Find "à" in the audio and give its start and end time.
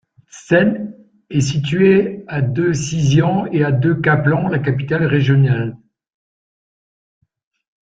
2.27-2.41, 3.63-3.71